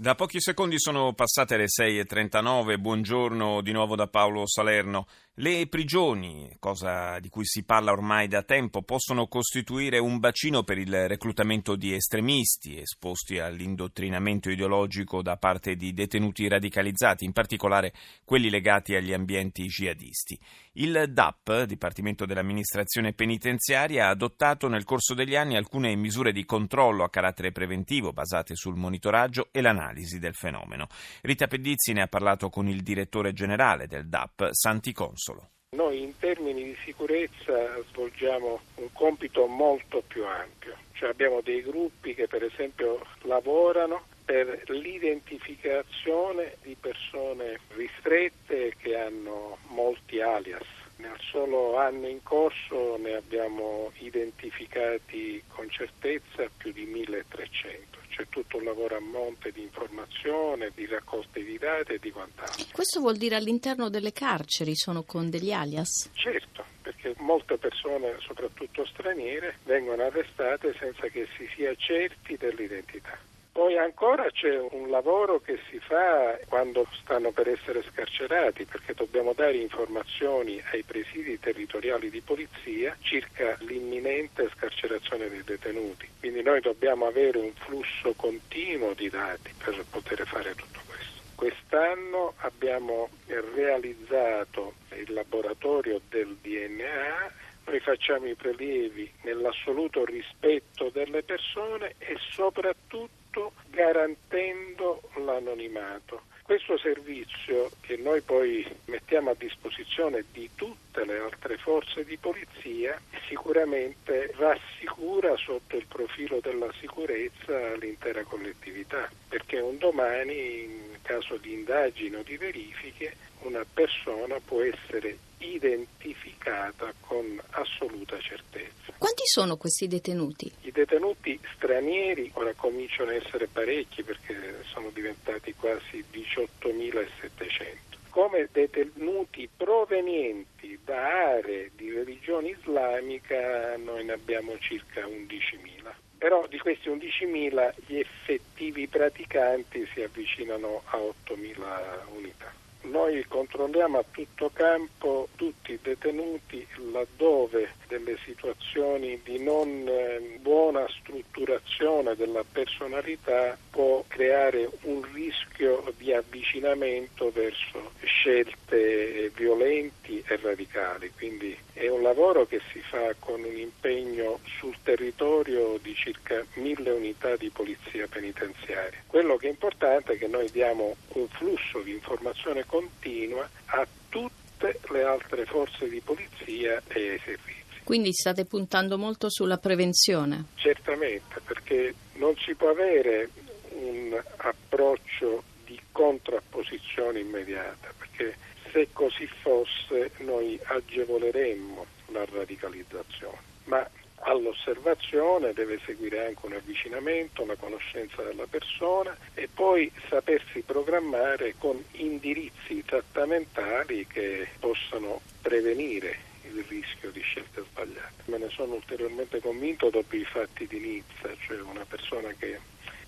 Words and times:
Da 0.00 0.14
pochi 0.14 0.40
secondi 0.40 0.78
sono 0.78 1.12
passate 1.12 1.58
le 1.58 1.66
6.39, 1.66 2.78
buongiorno 2.78 3.60
di 3.60 3.70
nuovo 3.70 3.96
da 3.96 4.06
Paolo 4.06 4.46
Salerno. 4.46 5.06
Le 5.42 5.66
prigioni, 5.68 6.54
cosa 6.58 7.18
di 7.18 7.30
cui 7.30 7.46
si 7.46 7.64
parla 7.64 7.92
ormai 7.92 8.28
da 8.28 8.42
tempo, 8.42 8.82
possono 8.82 9.26
costituire 9.26 9.96
un 9.96 10.18
bacino 10.18 10.64
per 10.64 10.76
il 10.76 11.08
reclutamento 11.08 11.76
di 11.76 11.94
estremisti 11.94 12.78
esposti 12.78 13.38
all'indottrinamento 13.38 14.50
ideologico 14.50 15.22
da 15.22 15.38
parte 15.38 15.76
di 15.76 15.94
detenuti 15.94 16.46
radicalizzati, 16.46 17.24
in 17.24 17.32
particolare 17.32 17.94
quelli 18.22 18.50
legati 18.50 18.94
agli 18.94 19.14
ambienti 19.14 19.64
jihadisti. 19.64 20.38
Il 20.74 21.06
DAP, 21.08 21.62
Dipartimento 21.62 22.26
dell'Amministrazione 22.26 23.14
Penitenziaria, 23.14 24.06
ha 24.06 24.10
adottato 24.10 24.68
nel 24.68 24.84
corso 24.84 25.14
degli 25.14 25.36
anni 25.36 25.56
alcune 25.56 25.96
misure 25.96 26.32
di 26.32 26.44
controllo 26.44 27.02
a 27.02 27.08
carattere 27.08 27.50
preventivo 27.50 28.12
basate 28.12 28.54
sul 28.54 28.76
monitoraggio 28.76 29.48
e 29.52 29.62
l'analisi 29.62 30.18
del 30.18 30.34
fenomeno. 30.34 30.86
Rita 31.22 31.46
Pedizzi 31.46 31.94
ne 31.94 32.02
ha 32.02 32.08
parlato 32.08 32.50
con 32.50 32.68
il 32.68 32.82
direttore 32.82 33.32
generale 33.32 33.86
del 33.86 34.06
DAP, 34.06 34.50
Santi 34.50 34.92
Conso. 34.92 35.29
Noi 35.76 36.02
in 36.02 36.18
termini 36.18 36.64
di 36.64 36.76
sicurezza 36.84 37.80
svolgiamo 37.90 38.60
un 38.76 38.92
compito 38.92 39.46
molto 39.46 40.02
più 40.06 40.24
ampio, 40.26 40.76
cioè 40.92 41.10
abbiamo 41.10 41.40
dei 41.42 41.62
gruppi 41.62 42.14
che 42.14 42.26
per 42.26 42.42
esempio 42.42 43.00
lavorano 43.22 44.02
per 44.24 44.62
l'identificazione 44.68 46.56
di 46.62 46.76
persone 46.78 47.60
ristrette 47.76 48.74
che 48.76 48.96
hanno 48.96 49.58
molti 49.68 50.20
alias. 50.20 50.79
Nel 51.00 51.18
solo 51.30 51.78
anno 51.78 52.06
in 52.06 52.22
corso 52.22 52.96
ne 52.98 53.14
abbiamo 53.14 53.90
identificati 53.98 55.42
con 55.48 55.68
certezza 55.70 56.48
più 56.56 56.72
di 56.72 56.84
1300 56.84 57.98
c'è 58.10 58.26
tutto 58.28 58.58
un 58.58 58.64
lavoro 58.64 58.96
a 58.96 59.00
monte 59.00 59.50
di 59.50 59.62
informazione, 59.62 60.72
di 60.74 60.84
raccolte 60.86 61.42
di 61.42 61.56
dati 61.56 61.92
e 61.92 61.98
di 61.98 62.10
quant'altro. 62.10 62.66
Questo 62.72 63.00
vuol 63.00 63.16
dire 63.16 63.36
all'interno 63.36 63.88
delle 63.88 64.12
carceri 64.12 64.76
sono 64.76 65.04
con 65.04 65.30
degli 65.30 65.52
alias? 65.52 66.10
Certo, 66.12 66.64
perché 66.82 67.14
molte 67.18 67.56
persone, 67.56 68.16
soprattutto 68.18 68.84
straniere, 68.84 69.58
vengono 69.64 70.02
arrestate 70.02 70.74
senza 70.78 71.06
che 71.06 71.26
si 71.36 71.48
sia 71.54 71.74
certi 71.76 72.36
dell'identità. 72.36 73.16
Poi 73.60 73.76
ancora 73.76 74.30
c'è 74.30 74.58
un 74.58 74.88
lavoro 74.88 75.38
che 75.38 75.58
si 75.68 75.78
fa 75.80 76.38
quando 76.48 76.86
stanno 76.92 77.30
per 77.30 77.46
essere 77.46 77.82
scarcerati, 77.82 78.64
perché 78.64 78.94
dobbiamo 78.94 79.34
dare 79.34 79.58
informazioni 79.58 80.58
ai 80.72 80.82
presidi 80.82 81.38
territoriali 81.38 82.08
di 82.08 82.22
polizia 82.22 82.96
circa 83.02 83.58
l'imminente 83.58 84.48
scarcerazione 84.56 85.28
dei 85.28 85.44
detenuti. 85.44 86.08
Quindi 86.20 86.42
noi 86.42 86.62
dobbiamo 86.62 87.04
avere 87.04 87.36
un 87.36 87.52
flusso 87.52 88.14
continuo 88.14 88.94
di 88.94 89.10
dati 89.10 89.52
per 89.62 89.84
poter 89.90 90.26
fare 90.26 90.54
tutto 90.54 90.80
questo. 90.86 91.20
Quest'anno 91.34 92.32
abbiamo 92.38 93.10
realizzato 93.26 94.72
il 94.94 95.12
laboratorio 95.12 96.00
del 96.08 96.34
DNA 96.40 97.48
noi 97.66 97.78
facciamo 97.80 98.26
i 98.26 98.34
prelievi 98.34 99.12
nell'assoluto 99.22 100.04
rispetto 100.04 100.88
delle 100.88 101.22
persone 101.22 101.94
e 101.98 102.16
soprattutto 102.32 103.19
tutto 103.30 103.52
garantendo 103.70 105.00
l'anonimato. 105.24 106.22
Questo 106.42 106.76
servizio 106.78 107.70
che 107.80 107.96
noi 107.96 108.22
poi 108.22 108.66
mettiamo 108.86 109.30
a 109.30 109.36
disposizione 109.38 110.24
di 110.32 110.50
tutte 110.56 111.04
le 111.04 111.18
altre 111.18 111.56
forze 111.58 112.04
di 112.04 112.16
polizia 112.16 113.00
sicuramente 113.28 114.32
rassicura 114.36 115.36
sotto 115.36 115.76
il 115.76 115.86
profilo 115.86 116.40
della 116.40 116.72
sicurezza 116.80 117.76
l'intera 117.76 118.24
collettività, 118.24 119.08
perché 119.28 119.60
un 119.60 119.78
domani 119.78 120.62
in 120.64 120.98
caso 121.02 121.36
di 121.36 121.52
indagini 121.52 122.16
o 122.16 122.22
di 122.24 122.36
verifiche 122.36 123.16
una 123.42 123.64
persona 123.72 124.40
può 124.44 124.60
essere 124.62 125.18
identificata 125.38 126.92
con 127.00 127.40
assoluta 127.50 128.18
certezza. 128.18 128.92
Quanti 128.98 129.22
sono 129.24 129.56
questi 129.56 129.86
detenuti? 129.86 130.52
Detenuti 130.80 131.38
stranieri 131.56 132.30
ora 132.36 132.54
cominciano 132.54 133.10
a 133.10 133.14
essere 133.14 133.46
parecchi 133.48 134.02
perché 134.02 134.62
sono 134.64 134.88
diventati 134.88 135.54
quasi 135.54 136.02
18.700 136.10 137.98
come 138.08 138.48
detenuti 138.50 139.46
provenienti 139.54 140.80
da 140.82 141.32
aree 141.34 141.70
di 141.76 141.92
religione 141.92 142.48
islamica 142.48 143.76
noi 143.76 144.06
ne 144.06 144.12
abbiamo 144.12 144.58
circa 144.58 145.02
11.000. 145.02 145.92
Però 146.16 146.46
di 146.48 146.58
questi 146.58 146.88
11.000 146.88 147.74
gli 147.86 147.98
effettivi 147.98 148.88
praticanti 148.88 149.86
si 149.92 150.02
avvicinano 150.02 150.80
a 150.86 150.96
8.000 150.96 152.16
unità. 152.16 152.50
Noi 152.84 153.22
controlliamo 153.28 153.98
a 153.98 154.04
tutto 154.10 154.50
campo 154.52 155.28
tutti 155.36 155.72
i 155.72 155.78
detenuti 155.80 156.66
laddove 156.90 157.79
delle 157.90 158.16
situazioni 158.24 159.20
di 159.24 159.42
non 159.42 159.84
eh, 159.88 160.38
buona 160.40 160.86
strutturazione 161.00 162.14
della 162.14 162.44
personalità 162.50 163.58
può 163.68 164.04
creare 164.06 164.70
un 164.82 165.02
rischio 165.12 165.92
di 165.96 166.12
avvicinamento 166.12 167.32
verso 167.32 167.90
scelte 168.02 169.32
violenti 169.34 170.22
e 170.24 170.38
radicali. 170.40 171.10
Quindi 171.16 171.56
è 171.72 171.88
un 171.88 172.02
lavoro 172.02 172.46
che 172.46 172.60
si 172.72 172.78
fa 172.80 173.12
con 173.18 173.42
un 173.42 173.56
impegno 173.56 174.38
sul 174.58 174.76
territorio 174.84 175.76
di 175.82 175.92
circa 175.94 176.44
mille 176.54 176.90
unità 176.90 177.34
di 177.34 177.50
polizia 177.50 178.06
penitenziaria. 178.06 179.02
Quello 179.06 179.36
che 179.36 179.48
è 179.48 179.50
importante 179.50 180.12
è 180.12 180.18
che 180.18 180.28
noi 180.28 180.48
diamo 180.52 180.94
un 181.14 181.26
flusso 181.26 181.80
di 181.80 181.90
informazione 181.90 182.64
continua 182.66 183.48
a 183.66 183.86
tutte 184.08 184.78
le 184.90 185.02
altre 185.02 185.44
forze 185.44 185.88
di 185.88 186.00
polizia 186.00 186.80
e 186.88 187.10
ai 187.10 187.20
servizi. 187.24 187.60
Quindi 187.84 188.12
state 188.12 188.44
puntando 188.44 188.98
molto 188.98 189.28
sulla 189.30 189.58
prevenzione? 189.58 190.46
Certamente, 190.54 191.40
perché 191.44 191.94
non 192.14 192.36
si 192.36 192.54
può 192.54 192.70
avere 192.70 193.30
un 193.70 194.20
approccio 194.36 195.42
di 195.64 195.78
contrapposizione 195.90 197.20
immediata, 197.20 197.92
perché 197.96 198.36
se 198.72 198.88
così 198.92 199.26
fosse 199.26 200.12
noi 200.18 200.58
agevoleremmo 200.62 201.86
la 202.08 202.24
radicalizzazione. 202.24 203.38
Ma 203.64 203.88
all'osservazione 204.22 205.52
deve 205.52 205.80
seguire 205.84 206.26
anche 206.26 206.46
un 206.46 206.52
avvicinamento, 206.52 207.42
una 207.42 207.56
conoscenza 207.56 208.22
della 208.22 208.46
persona 208.46 209.16
e 209.34 209.48
poi 209.52 209.90
sapersi 210.08 210.60
programmare 210.60 211.54
con 211.58 211.82
indirizzi 211.92 212.84
trattamentali 212.84 214.06
che 214.06 214.48
possano 214.58 215.20
prevenire 215.40 216.28
il 216.54 216.64
rischio 216.68 217.10
di 217.10 217.20
scelte 217.20 217.62
sbagliate. 217.70 218.22
Me 218.26 218.38
ne 218.38 218.48
sono 218.50 218.74
ulteriormente 218.74 219.40
convinto 219.40 219.90
dopo 219.90 220.16
i 220.16 220.24
fatti 220.24 220.66
di 220.66 220.78
Nizza, 220.78 221.34
cioè 221.46 221.60
una 221.60 221.84
persona 221.84 222.32
che 222.38 222.58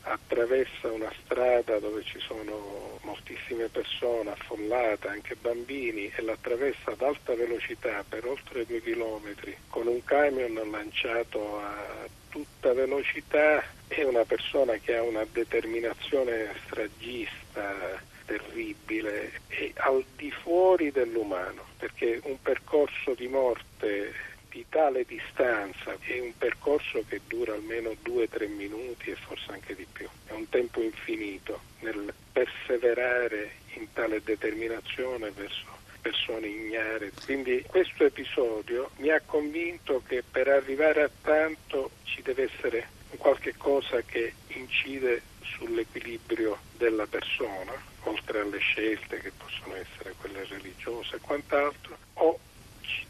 attraversa 0.03 0.91
una 0.91 1.12
strada 1.22 1.78
dove 1.78 2.03
ci 2.03 2.19
sono 2.19 2.98
moltissime 3.03 3.69
persone 3.69 4.30
affollate, 4.30 5.08
anche 5.08 5.36
bambini, 5.36 6.10
e 6.14 6.22
l'attraversa 6.22 6.92
ad 6.92 7.03
alta 7.03 7.34
velocità 7.34 8.04
per 8.08 8.27
oltre 8.27 8.66
due 8.66 8.83
chilometri 8.83 9.56
con 9.68 9.86
un 9.86 10.03
camion 10.04 10.54
lanciato 10.71 11.59
a 11.60 12.09
tutta 12.28 12.72
velocità, 12.72 13.62
è 13.86 14.03
una 14.03 14.24
persona 14.24 14.74
che 14.78 14.97
ha 14.97 15.03
una 15.03 15.24
determinazione 15.30 16.50
stragista 16.66 18.10
terribile 18.33 19.41
e 19.49 19.73
al 19.77 20.03
di 20.17 20.31
fuori 20.31 20.91
dell'umano, 20.91 21.67
perché 21.77 22.21
un 22.25 22.41
percorso 22.41 23.13
di 23.13 23.29
morte 23.29 24.31
di 24.49 24.65
tale 24.69 25.05
distanza 25.05 25.97
è 26.01 26.19
un 26.19 26.33
percorso 26.37 27.05
che 27.09 27.21
dura 27.27 27.55
almeno 27.55 27.95
due 28.03 28.25
o 28.25 28.29
tre 28.29 28.47
minuti 28.47 29.11
e 29.11 29.17
forse 29.17 29.53
anche 29.53 29.75
di 29.75 29.87
più. 29.91 30.09
È 30.27 30.33
un 30.33 30.49
tempo 30.49 30.81
infinito 30.81 31.61
nel 31.81 32.13
perseverare 32.33 33.53
in 33.75 33.93
tale 33.93 34.23
determinazione 34.23 35.31
verso 35.31 35.81
persone 36.01 36.49
ignare. 36.49 37.13
Quindi 37.25 37.63
questo 37.67 38.05
episodio 38.05 38.91
mi 38.97 39.11
ha 39.11 39.23
convinto 39.25 40.03
che 40.07 40.23
per 40.29 40.49
arrivare 40.49 41.03
a 41.03 41.11
tanto 41.23 41.93
ci 42.03 42.23
deve 42.23 42.51
essere 42.53 43.01
qualche 43.22 43.54
cosa 43.57 44.03
che 44.03 44.34
incide 44.48 45.22
sull'equilibrio 45.42 46.59
della 46.77 47.07
persona, 47.07 47.72
oltre 48.03 48.41
alle 48.41 48.59
scelte 48.59 49.21
che 49.21 49.30
possono 49.30 49.77
essere 49.77 50.15
quelle 50.19 50.45
religiose 50.48 51.15
e 51.16 51.21
quant'altro, 51.21 51.97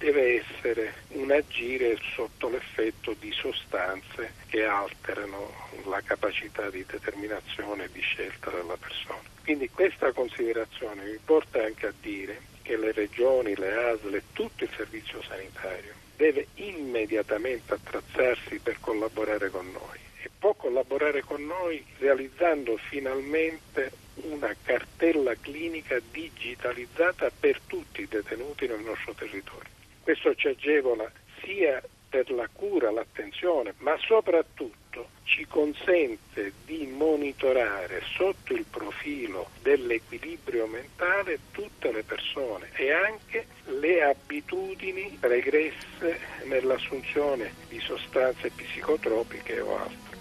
deve 0.02 0.42
essere 0.42 0.92
un 1.12 1.30
agire 1.30 1.96
sotto 2.14 2.50
l'effetto 2.50 3.14
di 3.20 3.32
sostanze 3.32 4.34
che 4.48 4.64
alterano 4.64 5.50
la 5.84 6.02
capacità 6.02 6.68
di 6.68 6.84
determinazione 6.84 7.84
e 7.84 7.88
di 7.92 8.00
scelta 8.00 8.50
della 8.50 8.76
persona. 8.76 9.22
Quindi 9.42 9.70
questa 9.70 10.12
considerazione 10.12 11.04
mi 11.04 11.18
porta 11.24 11.62
anche 11.62 11.86
a 11.86 11.94
dire 12.02 12.42
che 12.62 12.76
le 12.76 12.92
regioni, 12.92 13.54
le 13.56 13.92
ASL 13.92 14.14
e 14.14 14.22
tutto 14.32 14.64
il 14.64 14.70
servizio 14.76 15.22
sanitario 15.22 16.02
deve 16.22 16.46
immediatamente 16.54 17.74
attrezzarsi 17.74 18.60
per 18.60 18.78
collaborare 18.78 19.50
con 19.50 19.68
noi 19.72 19.98
e 20.22 20.30
può 20.38 20.54
collaborare 20.54 21.22
con 21.22 21.44
noi 21.44 21.84
realizzando 21.98 22.76
finalmente 22.76 23.90
una 24.30 24.54
cartella 24.62 25.34
clinica 25.34 25.98
digitalizzata 26.12 27.32
per 27.36 27.60
tutti 27.66 28.02
i 28.02 28.08
detenuti 28.08 28.68
nel 28.68 28.84
nostro 28.84 29.14
territorio. 29.14 29.68
Questo 30.00 30.32
ci 30.36 30.46
agevola 30.46 31.10
sia 31.42 31.82
per 32.08 32.30
la 32.30 32.48
cura, 32.52 32.92
l'attenzione, 32.92 33.74
ma 33.78 33.98
soprattutto 33.98 34.81
ci 35.24 35.46
consente 35.46 36.52
di 36.64 36.86
monitorare 36.86 38.02
sotto 38.16 38.52
il 38.52 38.64
profilo 38.68 39.50
dell'equilibrio 39.62 40.66
mentale 40.66 41.38
tutte 41.52 41.90
le 41.92 42.02
persone 42.02 42.70
e 42.74 42.92
anche 42.92 43.46
le 43.66 44.02
abitudini 44.02 45.16
regresse 45.20 46.20
nell'assunzione 46.44 47.54
di 47.68 47.80
sostanze 47.80 48.50
psicotropiche 48.50 49.60
o 49.60 49.78
altre. 49.78 50.11